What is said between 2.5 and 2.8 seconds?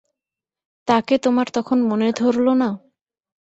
না!